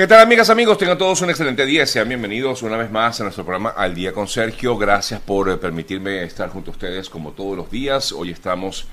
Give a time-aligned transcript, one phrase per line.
[0.00, 0.78] ¿Qué tal amigas, amigos?
[0.78, 1.84] Tengan todos un excelente día.
[1.84, 4.78] Sean bienvenidos una vez más a nuestro programa Al Día con Sergio.
[4.78, 8.10] Gracias por eh, permitirme estar junto a ustedes como todos los días.
[8.10, 8.86] Hoy estamos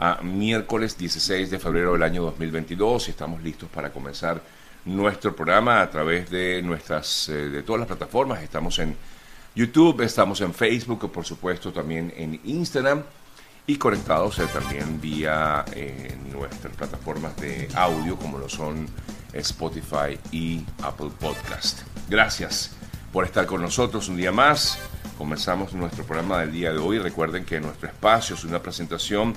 [0.00, 4.40] a miércoles 16 de febrero del año 2022 y estamos listos para comenzar
[4.86, 8.42] nuestro programa a través de nuestras, eh, de todas las plataformas.
[8.42, 8.96] Estamos en
[9.54, 13.02] YouTube, estamos en Facebook, por supuesto también en Instagram
[13.66, 18.86] y conectados eh, también vía eh, nuestras plataformas de audio como lo son
[19.34, 21.82] Spotify y Apple Podcast.
[22.08, 22.72] Gracias
[23.12, 24.78] por estar con nosotros un día más.
[25.18, 26.98] Comenzamos nuestro programa del día de hoy.
[26.98, 29.34] Recuerden que nuestro espacio es una presentación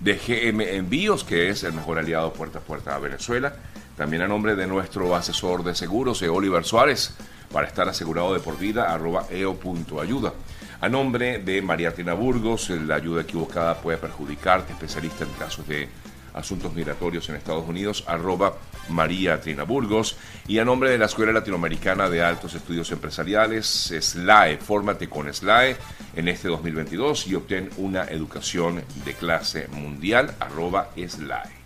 [0.00, 3.54] de GM Envíos, que es el mejor aliado puerta a puerta a Venezuela.
[3.96, 7.14] También a nombre de nuestro asesor de seguros, Oliver Suárez,
[7.52, 10.32] para estar asegurado de por vida, arroba eo.ayuda.
[10.80, 15.88] A nombre de María Tina Burgos, la ayuda equivocada puede perjudicarte, especialista en casos de
[16.34, 18.56] asuntos migratorios en Estados Unidos, arroba
[18.88, 20.16] María Trina Burgos.
[20.46, 25.76] Y a nombre de la Escuela Latinoamericana de Altos Estudios Empresariales, SLAE, fórmate con SLAE
[26.16, 31.58] en este 2022 y obtén una educación de clase mundial, arroba SLAE.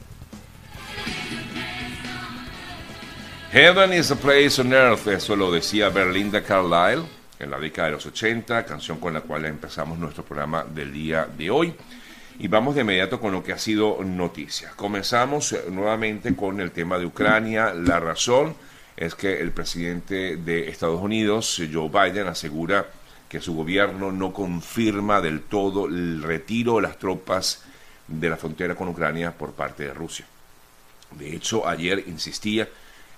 [3.53, 7.05] Heaven is a place on earth, eso lo decía Berlinda Carlisle
[7.39, 11.27] en la década de los 80, canción con la cual empezamos nuestro programa del día
[11.37, 11.75] de hoy.
[12.43, 14.73] Y vamos de inmediato con lo que ha sido noticia.
[14.75, 17.73] Comenzamos eh, nuevamente con el tema de Ucrania.
[17.73, 18.57] La razón
[18.97, 22.87] es que el presidente de Estados Unidos, Joe Biden, asegura
[23.29, 27.63] que su gobierno no confirma del todo el retiro de las tropas
[28.09, 30.27] de la frontera con Ucrania por parte de Rusia.
[31.13, 32.69] De hecho, ayer insistía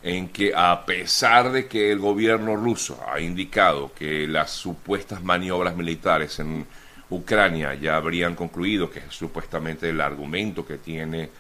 [0.02, 5.74] en que a pesar de que el gobierno ruso ha indicado que las supuestas maniobras
[5.74, 6.66] militares en
[7.14, 11.30] Ucrania ya habrían concluido, que es supuestamente el argumento que tiene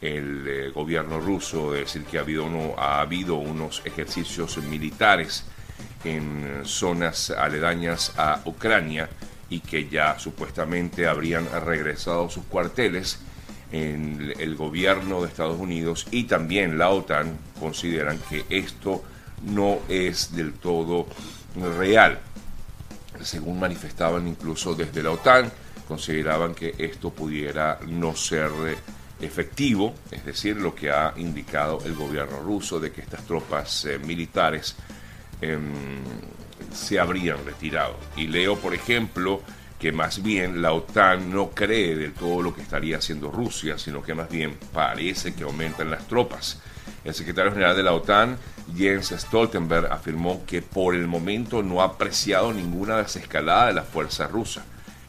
[0.00, 5.44] el eh, gobierno ruso, de decir que ha habido, uno, ha habido unos ejercicios militares
[6.04, 9.08] en zonas aledañas a Ucrania
[9.50, 13.20] y que ya supuestamente habrían regresado sus cuarteles,
[13.72, 19.04] en el gobierno de Estados Unidos y también la OTAN consideran que esto
[19.44, 21.06] no es del todo
[21.78, 22.18] real.
[23.22, 25.50] Según manifestaban incluso desde la OTAN,
[25.86, 28.50] consideraban que esto pudiera no ser
[29.20, 33.98] efectivo, es decir, lo que ha indicado el gobierno ruso de que estas tropas eh,
[33.98, 34.76] militares
[35.40, 35.72] em,
[36.72, 37.96] se habrían retirado.
[38.16, 39.42] Y leo, por ejemplo,
[39.78, 44.02] que más bien la OTAN no cree del todo lo que estaría haciendo Rusia, sino
[44.02, 46.60] que más bien parece que aumentan las tropas.
[47.08, 48.36] El secretario general de la OTAN,
[48.76, 54.26] Jens Stoltenberg, afirmó que por el momento no ha apreciado ninguna desescalada de la fuerza
[54.26, 54.62] rusa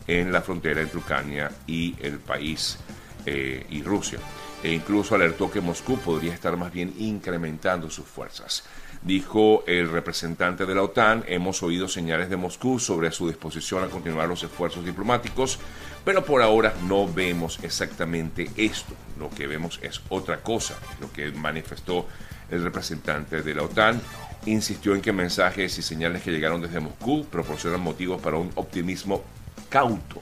[0.08, 2.78] en la frontera entre Ucrania y el país
[3.26, 4.18] eh, y Rusia.
[4.64, 8.64] E incluso alertó que Moscú podría estar más bien incrementando sus fuerzas.
[9.02, 13.88] Dijo el representante de la OTAN, hemos oído señales de Moscú sobre su disposición a
[13.88, 15.58] continuar los esfuerzos diplomáticos,
[16.04, 18.94] pero por ahora no vemos exactamente esto.
[19.18, 22.08] Lo que vemos es otra cosa, lo que manifestó
[22.52, 24.02] el representante de la OTAN.
[24.46, 29.24] Insistió en que mensajes y señales que llegaron desde Moscú proporcionan motivos para un optimismo
[29.70, 30.20] cauto,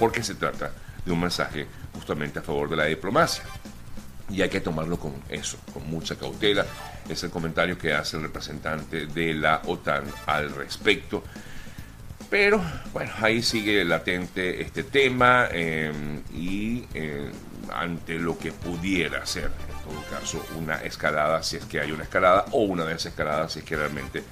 [0.00, 0.72] porque se trata
[1.04, 1.66] de un mensaje
[2.04, 3.42] justamente a favor de la diplomacia
[4.28, 6.66] y hay que tomarlo con eso, con mucha cautela.
[7.08, 11.22] Es el comentario que hace el representante de la OTAN al respecto.
[12.28, 17.32] Pero bueno, ahí sigue latente este tema em, y em,
[17.72, 22.04] ante lo que pudiera ser, en todo caso, una escalada, si es que hay una
[22.04, 24.22] escalada, o una desescalada, si es que realmente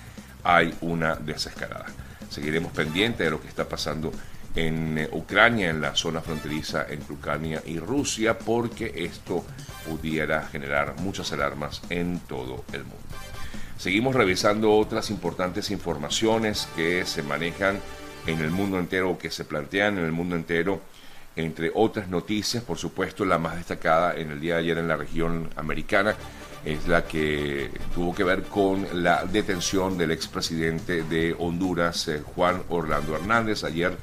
[0.45, 1.87] hay una desescalada.
[2.29, 4.13] Seguiremos pendientes de lo que está pasando
[4.55, 9.45] en eh, Ucrania, en la zona fronteriza entre Ucrania y Rusia, porque esto
[9.87, 12.99] pudiera generar muchas alarmas en todo el mundo.
[13.79, 17.81] Seguimos revisando otras importantes informaciones que se manejan
[18.27, 20.81] en el mundo entero que se plantean en el mundo entero.
[21.35, 24.97] Entre otras noticias, por supuesto, la más destacada en el día de ayer en la
[24.97, 26.15] región americana
[26.65, 32.63] es la que tuvo que ver con la detención del expresidente de Honduras, eh, Juan
[32.69, 33.65] Orlando Hernández.
[33.65, 33.97] Ayer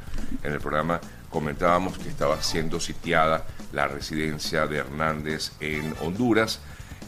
[0.43, 0.99] en el programa
[1.29, 6.59] comentábamos que estaba siendo sitiada la residencia de Hernández en Honduras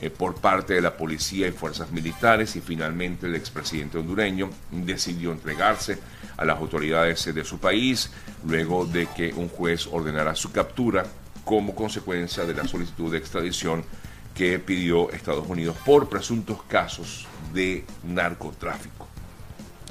[0.01, 5.31] eh, por parte de la policía y fuerzas militares y finalmente el expresidente hondureño decidió
[5.31, 5.99] entregarse
[6.37, 8.11] a las autoridades de su país
[8.45, 11.05] luego de que un juez ordenara su captura
[11.45, 13.83] como consecuencia de la solicitud de extradición
[14.35, 19.07] que pidió Estados Unidos por presuntos casos de narcotráfico.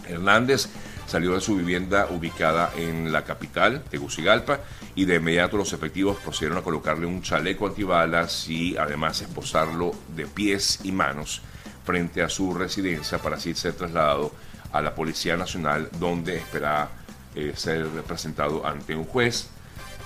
[0.09, 0.69] Hernández
[1.11, 4.61] salió de su vivienda ubicada en la capital, Tegucigalpa,
[4.95, 10.27] y de inmediato los efectivos procedieron a colocarle un chaleco antibalas y además esposarlo de
[10.27, 11.43] pies y manos
[11.85, 14.31] frente a su residencia para así ser trasladado
[14.71, 16.89] a la Policía Nacional donde espera
[17.35, 19.49] eh, ser presentado ante un juez.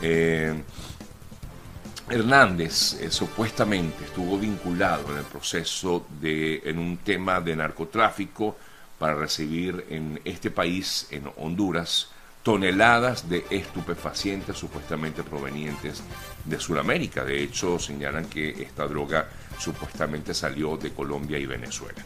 [0.00, 0.54] Eh,
[2.08, 8.56] Hernández eh, supuestamente estuvo vinculado en el proceso de en un tema de narcotráfico
[8.98, 12.08] para recibir en este país, en Honduras,
[12.44, 16.02] toneladas de estupefacientes supuestamente provenientes
[16.44, 17.24] de Sudamérica.
[17.24, 22.04] De hecho, señalan que esta droga supuestamente salió de Colombia y Venezuela.